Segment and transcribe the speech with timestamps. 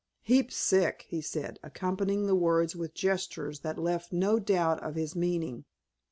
[0.23, 5.15] "Heap sick," he said, accompanying the words with gestures that left no doubt of his
[5.15, 5.65] meaning.